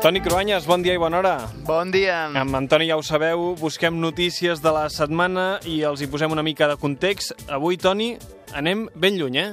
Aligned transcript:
Toni 0.00 0.22
Cruanyes, 0.24 0.64
bon 0.64 0.80
dia 0.80 0.94
i 0.96 0.98
bona 0.98 1.18
hora. 1.18 1.34
Bon 1.66 1.90
dia. 1.92 2.30
Amb 2.40 2.56
Antoni 2.56 2.86
ja 2.88 2.96
ho 2.96 3.02
sabeu, 3.04 3.50
busquem 3.60 3.98
notícies 4.00 4.62
de 4.64 4.70
la 4.72 4.86
setmana 4.88 5.58
i 5.68 5.82
els 5.84 6.00
hi 6.00 6.08
posem 6.08 6.32
una 6.32 6.40
mica 6.40 6.70
de 6.70 6.78
context. 6.80 7.34
Avui, 7.52 7.76
Toni, 7.76 8.14
anem 8.56 8.86
ben 8.96 9.18
lluny, 9.20 9.36
eh? 9.36 9.50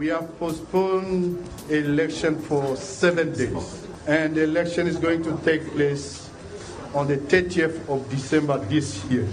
We 0.00 0.08
have 0.08 0.32
postponed 0.40 1.44
election 1.68 2.40
for 2.40 2.72
seven 2.80 3.36
days, 3.36 3.84
and 4.08 4.32
the 4.34 4.48
election 4.48 4.88
is 4.88 4.96
going 4.96 5.20
to 5.28 5.36
take 5.44 5.68
place 5.76 6.30
on 6.94 7.06
the 7.06 7.18
30th 7.18 7.84
of 7.92 8.08
December 8.08 8.56
this 8.72 9.04
year. 9.10 9.28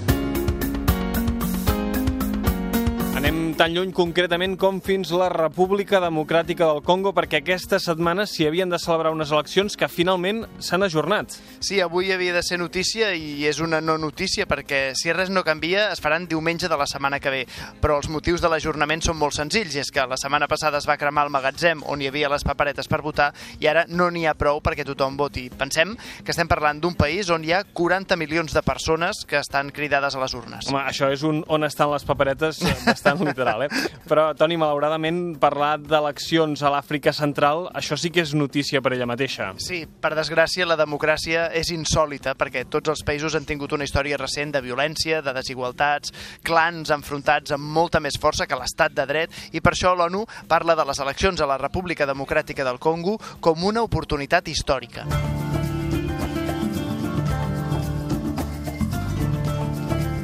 Tan 3.62 3.76
lluny 3.76 3.92
concretament 3.94 4.56
com 4.58 4.80
fins 4.82 5.12
la 5.14 5.28
República 5.30 6.00
Democràtica 6.02 6.66
del 6.66 6.80
Congo 6.82 7.12
perquè 7.14 7.44
aquesta 7.44 7.78
setmana 7.78 8.24
s'hi 8.26 8.48
havien 8.48 8.72
de 8.74 8.80
celebrar 8.82 9.12
unes 9.14 9.30
eleccions 9.30 9.76
que 9.78 9.86
finalment 9.86 10.40
s'han 10.58 10.82
ajornat. 10.82 11.36
Sí, 11.62 11.78
avui 11.78 12.10
havia 12.10 12.34
de 12.34 12.42
ser 12.42 12.58
notícia 12.58 13.12
i 13.14 13.46
és 13.46 13.60
una 13.62 13.78
no 13.78 14.00
notícia 14.02 14.48
perquè 14.50 14.96
si 14.98 15.14
res 15.14 15.30
no 15.30 15.44
canvia 15.46 15.92
es 15.92 16.02
faran 16.02 16.26
diumenge 16.26 16.72
de 16.72 16.80
la 16.80 16.88
setmana 16.90 17.20
que 17.22 17.30
ve. 17.30 17.44
Però 17.84 18.00
els 18.02 18.10
motius 18.10 18.42
de 18.42 18.50
l'ajornament 18.50 19.06
són 19.06 19.20
molt 19.20 19.38
senzills 19.38 19.78
i 19.78 19.84
és 19.84 19.94
que 19.94 20.08
la 20.10 20.18
setmana 20.18 20.50
passada 20.50 20.82
es 20.82 20.90
va 20.90 20.98
cremar 20.98 21.28
el 21.28 21.36
magatzem 21.36 21.86
on 21.86 22.02
hi 22.02 22.10
havia 22.10 22.34
les 22.34 22.48
paperetes 22.48 22.90
per 22.90 23.04
votar 23.06 23.30
i 23.60 23.70
ara 23.70 23.86
no 23.86 24.10
n'hi 24.10 24.26
ha 24.26 24.34
prou 24.34 24.64
perquè 24.66 24.88
tothom 24.90 25.22
voti. 25.22 25.52
Pensem 25.54 25.94
que 26.26 26.34
estem 26.34 26.50
parlant 26.50 26.82
d'un 26.82 26.98
país 26.98 27.30
on 27.30 27.46
hi 27.46 27.54
ha 27.54 27.62
40 27.62 28.18
milions 28.18 28.58
de 28.58 28.66
persones 28.66 29.22
que 29.22 29.38
estan 29.38 29.70
cridades 29.70 30.18
a 30.18 30.26
les 30.26 30.34
urnes. 30.34 30.74
Home, 30.74 30.82
això 30.82 31.14
és 31.14 31.22
un 31.22 31.46
on 31.46 31.70
estan 31.70 31.94
les 31.94 32.10
paperetes 32.10 32.66
eh, 32.66 32.76
bastant 32.90 33.22
literal, 33.22 33.51
eh? 33.66 33.70
Però, 34.08 34.30
Toni, 34.38 34.58
malauradament, 34.60 35.20
parlar 35.42 35.74
d'eleccions 35.84 36.64
a 36.64 36.72
l'Àfrica 36.74 37.14
Central, 37.16 37.68
això 37.78 37.98
sí 38.00 38.12
que 38.14 38.24
és 38.24 38.34
notícia 38.38 38.82
per 38.82 38.94
ella 38.96 39.10
mateixa. 39.10 39.52
Sí, 39.62 39.84
per 40.02 40.14
desgràcia, 40.18 40.68
la 40.70 40.80
democràcia 40.80 41.50
és 41.58 41.74
insòlita 41.76 42.36
perquè 42.40 42.66
tots 42.72 42.94
els 42.94 43.04
països 43.08 43.36
han 43.36 43.48
tingut 43.50 43.76
una 43.76 43.88
història 43.88 44.20
recent 44.22 44.56
de 44.56 44.64
violència, 44.64 45.22
de 45.26 45.36
desigualtats, 45.36 46.14
clans 46.48 46.92
enfrontats 46.94 47.56
amb 47.56 47.72
molta 47.76 48.00
més 48.00 48.20
força 48.22 48.48
que 48.48 48.60
l'estat 48.60 48.96
de 48.96 49.08
dret 49.10 49.40
i 49.52 49.62
per 49.62 49.76
això 49.76 49.96
l'ONU 49.96 50.26
parla 50.48 50.78
de 50.80 50.88
les 50.88 51.04
eleccions 51.04 51.42
a 51.42 51.50
la 51.50 51.60
República 51.62 52.08
Democràtica 52.10 52.68
del 52.68 52.80
Congo 52.80 53.18
com 53.40 53.68
una 53.68 53.84
oportunitat 53.84 54.48
històrica. 54.48 55.08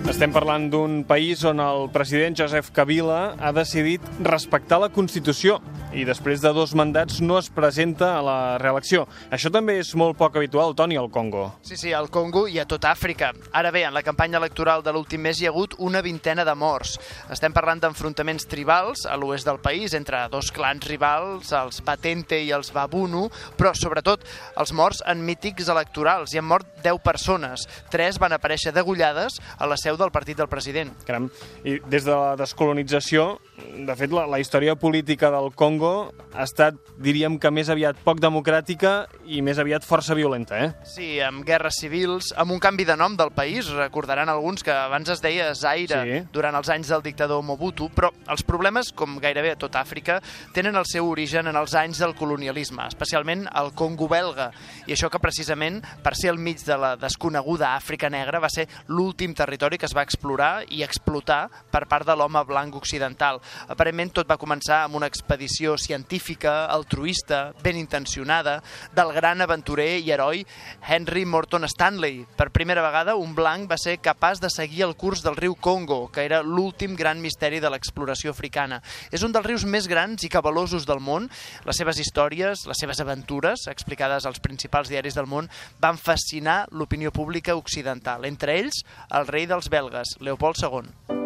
Estem 0.07 0.31
parlant 0.31 0.69
d'un 0.71 1.01
país 1.03 1.41
on 1.43 1.59
el 1.59 1.89
president 1.91 2.37
Joseph 2.39 2.69
Kabila 2.71 3.35
ha 3.43 3.51
decidit 3.51 4.05
respectar 4.23 4.79
la 4.79 4.87
Constitució 4.87 5.57
i 5.97 6.03
després 6.07 6.41
de 6.43 6.51
dos 6.55 6.73
mandats 6.77 7.19
no 7.23 7.37
es 7.39 7.47
presenta 7.51 8.13
a 8.17 8.21
la 8.23 8.37
reelecció. 8.61 9.05
Això 9.33 9.51
també 9.51 9.77
és 9.81 9.93
molt 9.99 10.17
poc 10.19 10.35
habitual, 10.37 10.75
Toni, 10.75 10.97
al 10.99 11.09
Congo. 11.11 11.45
Sí, 11.65 11.77
sí, 11.79 11.93
al 11.95 12.09
Congo 12.13 12.45
i 12.47 12.59
a 12.59 12.65
tota 12.69 12.91
Àfrica. 12.91 13.31
Ara 13.55 13.71
bé, 13.71 13.83
en 13.87 13.95
la 13.95 14.03
campanya 14.03 14.39
electoral 14.39 14.83
de 14.83 14.93
l'últim 14.95 15.23
mes 15.23 15.41
hi 15.41 15.47
ha 15.47 15.51
hagut 15.51 15.75
una 15.79 16.01
vintena 16.05 16.45
de 16.47 16.55
morts. 16.55 16.97
Estem 17.33 17.55
parlant 17.55 17.81
d'enfrontaments 17.83 18.47
tribals 18.47 19.05
a 19.07 19.15
l'oest 19.19 19.47
del 19.47 19.59
país 19.63 19.95
entre 19.97 20.23
dos 20.31 20.51
clans 20.55 20.87
rivals, 20.87 21.51
els 21.51 21.81
Batente 21.83 22.39
i 22.43 22.51
els 22.55 22.71
Babunu, 22.75 23.27
però 23.57 23.73
sobretot 23.75 24.23
els 24.55 24.75
morts 24.75 25.03
en 25.07 25.23
mítics 25.25 25.71
electorals. 25.71 26.33
Hi 26.33 26.43
han 26.43 26.47
mort 26.47 26.67
10 26.83 27.01
persones. 27.03 27.67
Tres 27.91 28.19
van 28.19 28.35
aparèixer 28.35 28.75
degollades 28.75 29.41
a 29.57 29.67
la 29.67 29.79
seu 29.79 29.97
del 29.97 30.06
partit 30.11 30.37
del 30.37 30.47
president. 30.47 30.91
Caram. 31.05 31.29
I 31.63 31.79
des 31.89 32.05
de 32.05 32.11
la 32.15 32.35
descolonització, 32.39 33.39
de 33.77 33.95
fet, 33.95 34.11
la, 34.13 34.25
la 34.27 34.39
història 34.39 34.75
política 34.75 35.29
del 35.33 35.51
Congo 35.55 36.11
ha 36.33 36.43
estat, 36.43 36.75
diríem 36.97 37.37
que 37.39 37.51
més 37.53 37.69
aviat 37.69 37.97
poc 38.03 38.19
democràtica 38.21 39.07
i 39.25 39.41
més 39.41 39.57
aviat 39.59 39.85
força 39.85 40.15
violenta, 40.17 40.57
eh? 40.63 40.71
Sí, 40.85 41.19
amb 41.23 41.43
guerres 41.45 41.79
civils, 41.81 42.33
amb 42.37 42.51
un 42.53 42.59
canvi 42.59 42.85
de 42.85 42.95
nom 42.97 43.15
del 43.17 43.31
país. 43.31 43.67
Recordaran 43.73 44.29
alguns 44.29 44.63
que 44.63 44.71
abans 44.71 45.09
es 45.09 45.21
deia 45.21 45.53
Zaire 45.55 45.97
Sí. 46.03 46.21
durant 46.33 46.55
els 46.55 46.69
anys 46.69 46.87
del 46.89 47.01
dictador 47.01 47.41
Mobutu, 47.43 47.89
però 47.93 48.11
els 48.29 48.43
problemes, 48.43 48.91
com 48.93 49.17
gairebé 49.19 49.51
a 49.51 49.59
tota 49.59 49.81
Àfrica, 49.81 50.19
tenen 50.53 50.75
el 50.75 50.85
seu 50.85 51.07
origen 51.09 51.47
en 51.47 51.55
els 51.55 51.73
anys 51.75 51.99
del 51.99 52.15
colonialisme, 52.15 52.85
especialment 52.87 53.47
al 53.51 53.73
Congo 53.73 54.07
belga. 54.07 54.51
I 54.87 54.93
això 54.93 55.09
que 55.09 55.19
precisament, 55.19 55.81
per 56.03 56.15
ser 56.15 56.29
al 56.29 56.37
mig 56.37 56.61
de 56.65 56.77
la 56.77 56.95
desconeguda 56.95 57.75
Àfrica 57.75 58.09
negra, 58.09 58.39
va 58.39 58.49
ser 58.49 58.67
l'últim 58.87 59.33
territori 59.33 59.77
que 59.77 59.86
es 59.87 59.95
va 59.95 60.03
explorar 60.05 60.65
i 60.69 60.83
explotar 60.85 61.47
per 61.71 61.85
part 61.89 62.05
de 62.07 62.15
l'home 62.15 62.43
blanc 62.47 62.75
occidental. 62.77 63.39
Aparentment 63.71 64.13
tot 64.19 64.29
va 64.29 64.39
començar 64.39 64.83
amb 64.83 64.99
una 64.99 65.07
expedició 65.09 65.77
científica, 65.81 66.65
altruista, 66.67 67.53
ben 67.63 67.79
intencionada, 67.79 68.59
del 68.95 69.13
gran 69.15 69.41
aventurer 69.41 69.97
i 70.03 70.11
heroi 70.11 70.43
Henry 70.87 71.25
Morton 71.25 71.65
Stanley. 71.67 72.25
Per 72.37 72.49
primera 72.51 72.83
vegada, 72.85 73.15
un 73.15 73.33
blanc 73.35 73.69
va 73.71 73.79
ser 73.81 73.97
capaç 74.03 74.41
de 74.43 74.51
seguir 74.53 74.83
el 74.85 74.95
curs 74.95 75.23
del 75.25 75.37
riu 75.39 75.55
Congo, 75.55 76.07
que 76.11 76.25
era 76.25 76.43
l'últim 76.43 76.95
gran 76.95 77.21
misteri 77.23 77.61
de 77.63 77.71
l'exploració 77.71 78.31
africana. 78.35 78.81
És 79.11 79.23
un 79.23 79.33
dels 79.35 79.47
rius 79.47 79.65
més 79.65 79.87
grans 79.87 80.23
i 80.23 80.31
cabalosos 80.31 80.85
del 80.87 81.01
món. 81.03 81.29
Les 81.65 81.79
seves 81.79 81.99
històries, 82.03 82.65
les 82.67 82.81
seves 82.83 83.01
aventures, 83.03 83.67
explicades 83.71 84.27
als 84.27 84.41
principals 84.43 84.91
diaris 84.91 85.15
del 85.17 85.29
món, 85.29 85.49
van 85.79 85.97
fascinar 85.97 86.65
l'opinió 86.71 87.11
pública 87.15 87.55
occidental, 87.55 88.25
entre 88.25 88.57
ells 88.59 88.83
el 89.15 89.27
rei 89.27 89.47
dels 89.49 89.69
belgues, 89.77 90.17
Leopold 90.19 90.55
II. 90.63 91.16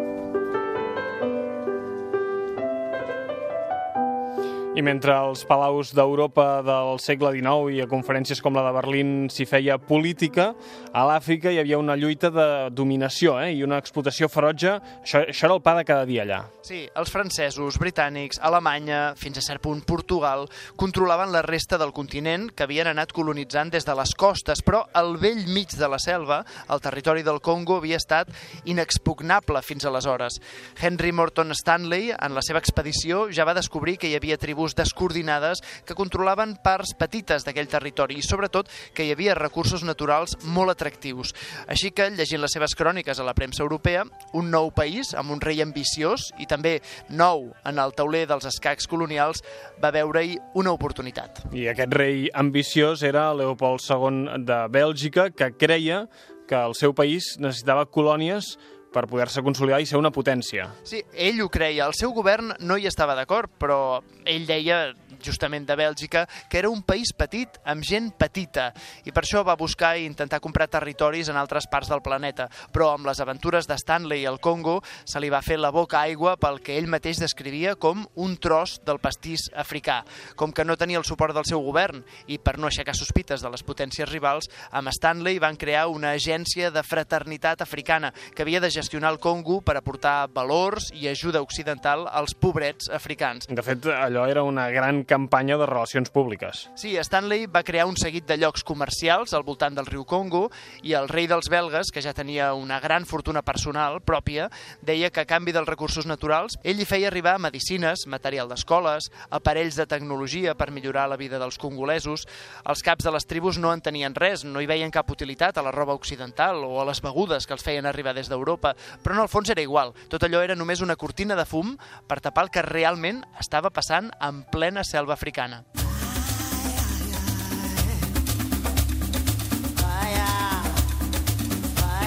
I 4.72 4.80
mentre 4.80 5.12
als 5.12 5.42
palaus 5.44 5.90
d'Europa 5.92 6.62
del 6.64 6.94
segle 6.96 7.34
XIX 7.34 7.74
i 7.76 7.82
a 7.84 7.86
conferències 7.90 8.38
com 8.40 8.54
la 8.56 8.62
de 8.64 8.70
Berlín 8.72 9.10
s'hi 9.28 9.44
feia 9.44 9.74
política, 9.76 10.54
a 10.96 11.02
l'Àfrica 11.04 11.50
hi 11.52 11.58
havia 11.60 11.76
una 11.76 11.92
lluita 11.92 12.30
de 12.32 12.46
dominació 12.72 13.34
eh? 13.42 13.50
i 13.52 13.60
una 13.66 13.76
explotació 13.76 14.30
ferotge. 14.32 14.78
Això, 15.02 15.20
això 15.28 15.50
era 15.50 15.58
el 15.58 15.60
pa 15.60 15.74
de 15.76 15.84
cada 15.84 16.06
dia 16.08 16.24
allà. 16.24 16.38
Sí, 16.64 16.86
els 16.96 17.12
francesos, 17.12 17.76
britànics, 17.76 18.40
Alemanya, 18.40 19.02
fins 19.20 19.42
a 19.42 19.44
cert 19.44 19.60
punt 19.60 19.82
Portugal, 19.84 20.46
controlaven 20.80 21.34
la 21.36 21.44
resta 21.44 21.76
del 21.76 21.92
continent 21.92 22.48
que 22.56 22.64
havien 22.64 22.88
anat 22.94 23.12
colonitzant 23.12 23.74
des 23.76 23.84
de 23.84 23.98
les 23.98 24.16
costes, 24.16 24.64
però 24.64 24.86
al 24.96 25.18
vell 25.20 25.44
mig 25.52 25.76
de 25.76 25.90
la 25.92 26.00
selva, 26.00 26.40
el 26.72 26.80
territori 26.80 27.26
del 27.26 27.42
Congo 27.44 27.76
havia 27.82 28.00
estat 28.00 28.32
inexpugnable 28.64 29.60
fins 29.60 29.84
aleshores. 29.84 30.40
Henry 30.80 31.12
Morton 31.12 31.52
Stanley, 31.52 32.14
en 32.16 32.32
la 32.32 32.40
seva 32.40 32.64
expedició, 32.64 33.26
ja 33.28 33.44
va 33.44 33.58
descobrir 33.58 33.98
que 34.00 34.08
hi 34.08 34.16
havia 34.16 34.40
tribus 34.40 34.61
descoordinades 34.78 35.60
que 35.84 35.96
controlaven 35.98 36.54
parts 36.62 36.94
petites 36.98 37.42
d'aquell 37.44 37.68
territori 37.70 38.20
i, 38.20 38.24
sobretot, 38.24 38.70
que 38.94 39.04
hi 39.04 39.12
havia 39.12 39.34
recursos 39.38 39.82
naturals 39.82 40.36
molt 40.46 40.72
atractius. 40.72 41.34
Així 41.66 41.90
que, 41.90 42.08
llegint 42.14 42.42
les 42.42 42.54
seves 42.54 42.76
cròniques 42.78 43.18
a 43.18 43.26
la 43.26 43.34
premsa 43.34 43.64
europea, 43.66 44.04
un 44.38 44.50
nou 44.54 44.70
país 44.70 45.12
amb 45.18 45.34
un 45.34 45.42
rei 45.42 45.62
ambiciós 45.64 46.30
i 46.38 46.46
també 46.46 46.78
nou 47.10 47.50
en 47.68 47.82
el 47.82 47.96
tauler 47.98 48.24
dels 48.30 48.46
escacs 48.48 48.86
colonials 48.86 49.42
va 49.82 49.92
veure-hi 49.94 50.38
una 50.58 50.72
oportunitat. 50.72 51.42
I 51.52 51.68
aquest 51.74 51.98
rei 51.98 52.28
ambiciós 52.32 53.02
era 53.02 53.32
Leopold 53.34 53.82
II 53.82 54.44
de 54.46 54.60
Bèlgica, 54.72 55.30
que 55.34 55.52
creia 55.58 56.06
que 56.48 56.58
el 56.58 56.74
seu 56.76 56.94
país 56.94 57.36
necessitava 57.40 57.88
colònies 57.88 58.56
per 58.92 59.06
poder-se 59.10 59.42
consolidar 59.42 59.80
i 59.80 59.88
ser 59.88 59.98
una 59.98 60.12
potència. 60.14 60.68
Sí, 60.86 61.02
ell 61.14 61.40
ho 61.42 61.48
creia. 61.52 61.86
El 61.88 61.96
seu 61.98 62.12
govern 62.14 62.52
no 62.60 62.76
hi 62.76 62.86
estava 62.90 63.16
d'acord, 63.18 63.50
però 63.58 64.02
ell 64.28 64.44
deia 64.46 64.92
justament 65.22 65.66
de 65.66 65.76
Bèlgica, 65.78 66.26
que 66.50 66.58
era 66.58 66.70
un 66.70 66.82
país 66.82 67.12
petit, 67.16 67.56
amb 67.64 67.84
gent 67.86 68.10
petita, 68.18 68.72
i 69.06 69.12
per 69.14 69.22
això 69.22 69.44
va 69.46 69.56
buscar 69.58 69.94
i 69.96 70.06
intentar 70.08 70.40
comprar 70.42 70.68
territoris 70.70 71.30
en 71.30 71.38
altres 71.38 71.68
parts 71.70 71.92
del 71.92 72.02
planeta. 72.02 72.48
Però 72.74 72.90
amb 72.92 73.06
les 73.06 73.20
aventures 73.22 73.68
de 73.70 73.78
Stanley 73.78 74.26
al 74.26 74.40
Congo 74.42 74.80
se 75.04 75.22
li 75.22 75.30
va 75.30 75.42
fer 75.42 75.60
la 75.62 75.70
boca 75.70 76.02
aigua 76.02 76.34
pel 76.40 76.60
que 76.64 76.76
ell 76.78 76.90
mateix 76.90 77.22
descrivia 77.22 77.76
com 77.76 78.04
un 78.18 78.36
tros 78.42 78.80
del 78.86 79.00
pastís 79.02 79.48
africà. 79.54 80.02
Com 80.36 80.52
que 80.52 80.66
no 80.66 80.76
tenia 80.76 80.98
el 80.98 81.06
suport 81.08 81.36
del 81.36 81.46
seu 81.48 81.62
govern 81.62 82.02
i 82.26 82.38
per 82.42 82.58
no 82.58 82.68
aixecar 82.68 82.96
sospites 82.98 83.42
de 83.42 83.52
les 83.52 83.62
potències 83.62 84.10
rivals, 84.10 84.50
amb 84.70 84.90
Stanley 84.92 85.38
van 85.42 85.56
crear 85.56 85.86
una 85.92 86.16
agència 86.18 86.72
de 86.74 86.82
fraternitat 86.82 87.62
africana 87.62 88.12
que 88.34 88.42
havia 88.42 88.60
de 88.60 88.70
gestionar 88.70 88.81
el 88.90 89.18
Congo 89.18 89.60
per 89.62 89.76
aportar 89.76 90.28
valors 90.32 90.90
i 90.94 91.08
ajuda 91.08 91.40
occidental 91.42 92.06
als 92.10 92.34
pobrets 92.34 92.88
africans. 92.90 93.46
De 93.48 93.62
fet, 93.62 93.86
allò 93.86 94.26
era 94.26 94.42
una 94.42 94.68
gran 94.70 95.04
campanya 95.04 95.56
de 95.56 95.66
relacions 95.66 96.10
públiques. 96.10 96.68
Sí, 96.74 96.96
Stanley 96.96 97.46
va 97.46 97.62
crear 97.62 97.86
un 97.86 97.96
seguit 97.96 98.26
de 98.26 98.36
llocs 98.36 98.64
comercials 98.64 99.32
al 99.32 99.44
voltant 99.44 99.74
del 99.74 99.86
riu 99.86 100.04
Congo 100.04 100.50
i 100.82 100.94
el 100.94 101.08
rei 101.08 101.26
dels 101.30 101.48
belgues, 101.48 101.92
que 101.92 102.02
ja 102.02 102.12
tenia 102.12 102.52
una 102.54 102.80
gran 102.80 103.06
fortuna 103.06 103.42
personal 103.42 104.00
pròpia, 104.02 104.48
deia 104.82 105.10
que 105.10 105.22
a 105.22 105.28
canvi 105.28 105.52
dels 105.52 105.68
recursos 105.68 106.06
naturals 106.06 106.58
ell 106.64 106.80
hi 106.80 106.88
feia 106.88 107.08
arribar 107.08 107.38
medicines, 107.38 108.06
material 108.06 108.50
d'escoles, 108.50 109.10
aparells 109.30 109.78
de 109.78 109.86
tecnologia 109.86 110.54
per 110.54 110.70
millorar 110.70 111.08
la 111.08 111.16
vida 111.20 111.38
dels 111.38 111.58
congolesos. 111.58 112.26
Els 112.66 112.82
caps 112.82 113.04
de 113.04 113.14
les 113.14 113.26
tribus 113.26 113.58
no 113.58 113.72
en 113.72 113.80
tenien 113.80 114.14
res, 114.14 114.44
no 114.44 114.60
hi 114.60 114.68
veien 114.68 114.90
cap 114.90 115.10
utilitat 115.10 115.58
a 115.58 115.64
la 115.64 115.72
roba 115.72 115.94
occidental 115.94 116.64
o 116.66 116.80
a 116.80 116.86
les 116.88 117.00
begudes 117.02 117.46
que 117.46 117.54
els 117.56 117.64
feien 117.64 117.86
arribar 117.86 118.14
des 118.14 118.28
d'Europa, 118.28 118.71
però 119.02 119.16
en 119.16 119.22
el 119.24 119.30
fons 119.32 119.50
era 119.50 119.62
igual. 119.62 119.94
Tot 120.12 120.24
allò 120.26 120.42
era 120.42 120.58
només 120.58 120.82
una 120.84 120.96
cortina 120.96 121.38
de 121.38 121.46
fum 121.48 121.76
per 122.08 122.20
tapar 122.20 122.46
el 122.46 122.52
que 122.54 122.66
realment 122.66 123.22
estava 123.40 123.70
passant 123.70 124.10
en 124.20 124.44
plena 124.52 124.84
selva 124.84 125.14
africana. 125.14 125.64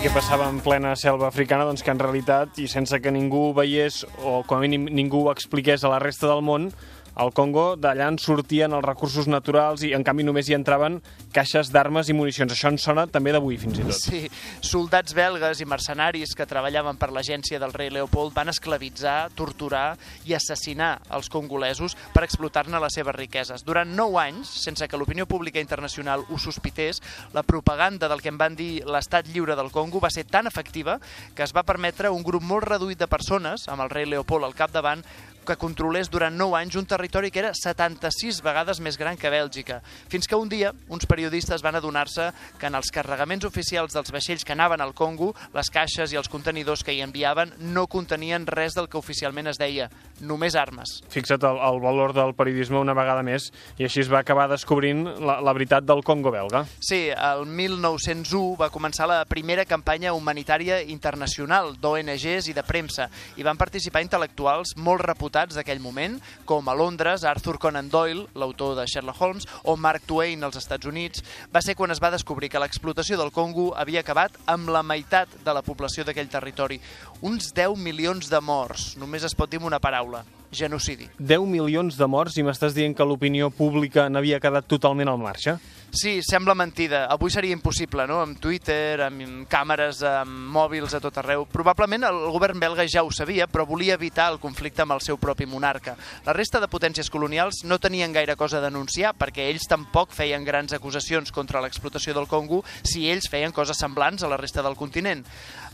que 0.06 0.12
passava 0.14 0.46
en 0.52 0.60
plena 0.62 0.92
selva 0.94 1.26
africana, 1.32 1.64
doncs 1.66 1.82
que 1.82 1.90
en 1.90 1.98
realitat, 1.98 2.60
i 2.62 2.68
sense 2.70 3.00
que 3.02 3.10
ningú 3.10 3.56
veiés, 3.58 4.04
o 4.22 4.44
com 4.46 4.60
a 4.60 4.62
mínim 4.62 4.84
ningú 4.86 5.24
ho 5.24 5.32
expliqués 5.32 5.82
a 5.82 5.90
la 5.90 5.98
resta 5.98 6.30
del 6.30 6.44
món, 6.46 6.68
al 7.16 7.32
Congo 7.34 7.76
d'allà 7.80 8.10
en 8.12 8.18
sortien 8.20 8.74
els 8.76 8.86
recursos 8.86 9.28
naturals 9.32 9.84
i 9.88 9.94
en 9.96 10.04
canvi 10.04 10.26
només 10.28 10.50
hi 10.50 10.56
entraven 10.58 11.00
caixes 11.36 11.72
d'armes 11.72 12.10
i 12.12 12.16
municions. 12.16 12.52
Això 12.52 12.70
ens 12.72 12.84
sona 12.86 13.06
també 13.12 13.32
d'avui 13.36 13.58
fins 13.60 13.80
i 13.80 13.86
tot. 13.88 13.98
Sí, 13.98 14.22
soldats 14.64 15.16
belgues 15.16 15.62
i 15.64 15.68
mercenaris 15.70 16.36
que 16.36 16.48
treballaven 16.48 17.00
per 17.00 17.12
l'agència 17.16 17.60
del 17.62 17.74
rei 17.74 17.92
Leopold 17.94 18.36
van 18.36 18.52
esclavitzar, 18.52 19.32
torturar 19.36 19.96
i 20.28 20.36
assassinar 20.36 20.98
els 21.16 21.32
congolesos 21.32 21.96
per 22.14 22.26
explotar-ne 22.28 22.82
les 22.84 23.00
seves 23.00 23.16
riqueses. 23.16 23.64
Durant 23.68 23.96
nou 23.96 24.20
anys, 24.20 24.52
sense 24.66 24.88
que 24.88 25.00
l'opinió 25.00 25.28
pública 25.30 25.64
internacional 25.64 26.26
ho 26.28 26.40
sospités, 26.42 27.02
la 27.34 27.44
propaganda 27.44 28.10
del 28.12 28.22
que 28.22 28.32
en 28.34 28.40
van 28.40 28.58
dir 28.60 28.84
l'estat 28.86 29.30
lliure 29.32 29.56
del 29.56 29.72
Congo 29.72 30.02
va 30.04 30.12
ser 30.12 30.26
tan 30.28 30.48
efectiva 30.48 31.00
que 31.36 31.44
es 31.44 31.56
va 31.56 31.64
permetre 31.64 32.12
un 32.12 32.24
grup 32.24 32.44
molt 32.44 32.68
reduït 32.68 33.00
de 33.00 33.08
persones, 33.08 33.70
amb 33.72 33.86
el 33.86 33.92
rei 33.94 34.08
Leopold 34.10 34.48
al 34.48 34.58
capdavant, 34.58 35.04
que 35.46 35.56
controlés 35.62 36.10
durant 36.10 36.34
9 36.36 36.58
anys 36.58 36.76
un 36.80 36.88
territori 36.90 37.30
que 37.32 37.40
era 37.44 37.54
76 37.56 38.42
vegades 38.44 38.82
més 38.82 38.98
gran 38.98 39.18
que 39.18 39.30
Bèlgica. 39.30 39.80
Fins 40.10 40.28
que 40.28 40.36
un 40.36 40.50
dia 40.50 40.72
uns 40.90 41.06
periodistes 41.06 41.62
van 41.64 41.78
adonar-se 41.78 42.32
que 42.60 42.68
en 42.68 42.76
els 42.76 42.90
carregaments 42.92 43.46
oficials 43.46 43.94
dels 43.94 44.12
vaixells 44.12 44.44
que 44.44 44.56
anaven 44.56 44.82
al 44.82 44.96
Congo, 44.98 45.34
les 45.54 45.70
caixes 45.70 46.12
i 46.12 46.20
els 46.20 46.30
contenidors 46.32 46.84
que 46.84 46.96
hi 46.96 47.04
enviaven 47.06 47.54
no 47.76 47.86
contenien 47.88 48.48
res 48.50 48.74
del 48.74 48.90
que 48.90 48.98
oficialment 48.98 49.52
es 49.52 49.62
deia, 49.62 49.90
només 50.26 50.58
armes. 50.58 50.98
Fixa't 51.14 51.46
el, 51.46 51.62
el 51.62 51.80
valor 51.84 52.16
del 52.18 52.34
periodisme 52.36 52.82
una 52.82 52.98
vegada 52.98 53.24
més 53.24 53.52
i 53.78 53.86
així 53.86 54.02
es 54.02 54.12
va 54.12 54.24
acabar 54.24 54.50
descobrint 54.50 55.06
la, 55.22 55.38
la 55.46 55.54
veritat 55.54 55.86
del 55.86 56.04
Congo 56.04 56.34
belga. 56.34 56.66
Sí, 56.80 57.06
el 57.14 57.46
1901 57.46 58.58
va 58.58 58.72
començar 58.74 59.08
la 59.12 59.22
primera 59.30 59.68
campanya 59.70 60.16
humanitària 60.18 60.82
internacional 60.82 61.76
d'ONGs 61.78 62.50
i 62.50 62.58
de 62.58 62.66
premsa. 62.66 63.10
Hi 63.38 63.46
van 63.46 63.62
participar 63.62 64.02
intel·lectuals 64.06 64.76
molt 64.82 65.06
reputats 65.06 65.35
d'aquell 65.36 65.82
moment, 65.84 66.16
com 66.48 66.70
a 66.70 66.76
Londres 66.78 67.26
Arthur 67.28 67.58
Conan 67.60 67.90
Doyle, 67.92 68.24
l'autor 68.40 68.78
de 68.78 68.86
Sherlock 68.88 69.20
Holmes, 69.20 69.48
o 69.64 69.76
Mark 69.76 70.06
Twain 70.08 70.44
als 70.48 70.56
Estats 70.56 70.88
Units. 70.88 71.24
Va 71.52 71.62
ser 71.62 71.76
quan 71.76 71.92
es 71.92 72.00
va 72.00 72.14
descobrir 72.14 72.50
que 72.50 72.62
l'explotació 72.62 73.20
del 73.20 73.34
Congo 73.36 73.74
havia 73.76 74.00
acabat 74.00 74.40
amb 74.48 74.72
la 74.72 74.84
meitat 74.84 75.28
de 75.44 75.54
la 75.54 75.64
població 75.66 76.08
d'aquell 76.08 76.32
territori. 76.32 76.80
Uns 77.22 77.52
10 77.52 77.76
milions 77.76 78.32
de 78.32 78.40
morts. 78.40 78.94
Només 78.96 79.28
es 79.28 79.36
pot 79.36 79.52
dir 79.52 79.60
una 79.60 79.82
paraula 79.84 80.24
genocidi. 80.56 81.10
10 81.20 81.44
milions 81.52 81.98
de 82.00 82.08
morts 82.08 82.38
i 82.40 82.46
m'estàs 82.46 82.76
dient 82.76 82.96
que 82.96 83.04
l'opinió 83.04 83.52
pública 83.52 84.08
n'havia 84.10 84.40
quedat 84.40 84.70
totalment 84.72 85.12
al 85.12 85.20
marge? 85.20 85.58
Sí, 85.96 86.20
sembla 86.22 86.54
mentida. 86.54 87.06
Avui 87.08 87.32
seria 87.32 87.56
impossible, 87.56 88.04
no? 88.04 88.18
Amb 88.20 88.36
Twitter, 88.44 89.00
amb 89.06 89.46
càmeres, 89.48 90.02
amb 90.04 90.50
mòbils 90.52 90.92
a 90.98 91.00
tot 91.00 91.22
arreu. 91.22 91.46
Probablement 91.48 92.04
el 92.04 92.18
govern 92.34 92.60
belga 92.60 92.84
ja 92.92 93.06
ho 93.06 93.12
sabia, 93.16 93.48
però 93.48 93.64
volia 93.64 93.96
evitar 93.96 94.26
el 94.34 94.42
conflicte 94.44 94.84
amb 94.84 94.92
el 94.92 95.00
seu 95.00 95.16
propi 95.16 95.48
monarca. 95.48 95.94
La 96.26 96.36
resta 96.36 96.60
de 96.60 96.68
potències 96.68 97.08
colonials 97.10 97.62
no 97.64 97.80
tenien 97.80 98.12
gaire 98.12 98.36
cosa 98.36 98.60
a 98.60 98.66
denunciar 98.66 99.14
perquè 99.16 99.46
ells 99.48 99.70
tampoc 99.72 100.12
feien 100.12 100.44
grans 100.44 100.76
acusacions 100.76 101.32
contra 101.32 101.62
l'explotació 101.64 102.12
del 102.18 102.28
Congo 102.28 102.60
si 102.84 103.08
ells 103.08 103.30
feien 103.32 103.56
coses 103.56 103.80
semblants 103.80 104.28
a 104.28 104.34
la 104.34 104.42
resta 104.42 104.66
del 104.66 104.76
continent. 104.76 105.24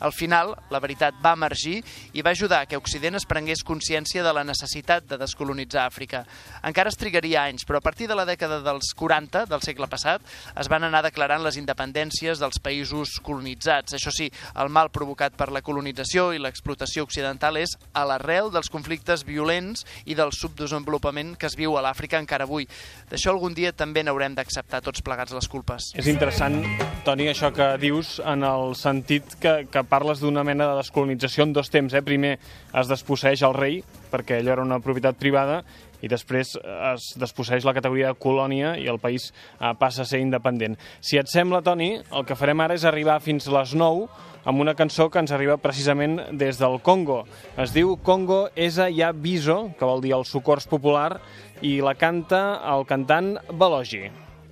Al 0.02 0.14
final, 0.14 0.54
la 0.70 0.82
veritat 0.82 1.18
va 1.22 1.34
emergir 1.34 1.80
i 2.14 2.22
va 2.22 2.36
ajudar 2.38 2.68
que 2.68 2.78
Occident 2.78 3.18
es 3.18 3.26
prengués 3.26 3.66
consciència 3.66 4.22
de 4.22 4.34
la 4.38 4.46
necessitat 4.46 5.10
de 5.10 5.18
descolonitzar 5.18 5.88
Àfrica. 5.90 6.28
Encara 6.62 6.94
es 6.94 6.98
trigaria 6.98 7.48
anys, 7.50 7.66
però 7.66 7.82
a 7.82 7.86
partir 7.86 8.10
de 8.10 8.18
la 8.18 8.26
dècada 8.30 8.62
dels 8.66 8.94
40 8.98 9.48
del 9.50 9.66
segle 9.66 9.90
passat 9.90 10.11
es 10.58 10.70
van 10.72 10.84
anar 10.88 11.04
declarant 11.06 11.44
les 11.46 11.58
independències 11.62 12.42
dels 12.42 12.60
països 12.64 13.18
colonitzats. 13.24 13.96
Això 13.98 14.12
sí, 14.14 14.30
el 14.60 14.72
mal 14.74 14.92
provocat 14.92 15.38
per 15.38 15.52
la 15.54 15.64
colonització 15.64 16.32
i 16.36 16.42
l'explotació 16.42 17.06
occidental 17.08 17.60
és 17.62 17.78
a 17.94 18.04
l'arrel 18.08 18.52
dels 18.52 18.72
conflictes 18.74 19.26
violents 19.28 19.86
i 20.06 20.18
del 20.18 20.34
subdesenvolupament 20.36 21.36
que 21.40 21.48
es 21.48 21.58
viu 21.60 21.78
a 21.78 21.86
l'Àfrica 21.86 22.20
encara 22.22 22.48
avui. 22.50 22.68
D'això 23.12 23.36
algun 23.36 23.56
dia 23.58 23.72
també 23.72 24.04
n'haurem 24.04 24.36
d'acceptar 24.38 24.82
tots 24.84 25.04
plegats 25.06 25.36
les 25.36 25.48
culpes. 25.52 25.92
És 26.00 26.10
interessant, 26.12 26.60
Toni, 27.06 27.30
això 27.32 27.52
que 27.56 27.74
dius 27.82 28.20
en 28.26 28.46
el 28.48 28.76
sentit 28.80 29.38
que, 29.42 29.56
que 29.72 29.86
parles 29.88 30.22
d'una 30.22 30.44
mena 30.48 30.70
de 30.72 30.82
descolonització 30.82 31.48
en 31.48 31.56
dos 31.56 31.72
temps. 31.74 31.94
Eh? 31.94 32.04
Primer 32.06 32.36
es 32.38 32.92
desposseix 32.92 33.44
el 33.48 33.56
rei, 33.58 33.80
perquè 34.12 34.42
allò 34.42 34.56
era 34.58 34.66
una 34.66 34.82
propietat 34.84 35.20
privada, 35.20 35.62
i 36.02 36.10
després 36.12 36.56
es 36.58 37.12
desposseix 37.22 37.66
la 37.68 37.76
categoria 37.78 38.12
de 38.12 38.20
colònia 38.20 38.76
i 38.80 38.88
el 38.92 39.00
país 39.02 39.30
eh, 39.32 39.72
passa 39.80 40.04
a 40.04 40.10
ser 40.10 40.22
independent. 40.24 40.78
Si 41.00 41.20
et 41.22 41.30
sembla, 41.32 41.62
Toni, 41.66 41.94
el 42.02 42.28
que 42.28 42.38
farem 42.38 42.62
ara 42.62 42.78
és 42.78 42.86
arribar 42.86 43.20
fins 43.24 43.48
a 43.48 43.56
les 43.60 43.76
9 43.78 44.10
amb 44.46 44.62
una 44.64 44.74
cançó 44.74 45.10
que 45.12 45.22
ens 45.22 45.32
arriba 45.32 45.60
precisament 45.62 46.18
des 46.38 46.58
del 46.58 46.80
Congo. 46.82 47.22
Es 47.62 47.76
diu 47.76 47.94
Congo 48.02 48.48
Esa 48.56 48.90
Ya 48.90 49.12
Biso, 49.12 49.72
que 49.78 49.86
vol 49.86 50.02
dir 50.02 50.16
el 50.18 50.26
socors 50.26 50.68
popular, 50.68 51.22
i 51.62 51.78
la 51.86 51.94
canta 51.94 52.62
el 52.74 52.88
cantant 52.90 53.36
Balogi. 53.54 54.08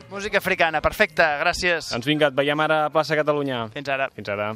Música 0.10 0.40
africana, 0.42 0.82
perfecte, 0.82 1.26
gràcies. 1.42 1.92
Doncs 1.94 2.08
vinga, 2.10 2.32
et 2.32 2.38
veiem 2.38 2.66
ara 2.66 2.86
a 2.88 2.94
Plaça 2.94 3.18
Catalunya. 3.18 3.68
Fins 3.76 3.90
ara. 3.94 4.10
Fins 4.16 4.30
ara. 4.34 4.54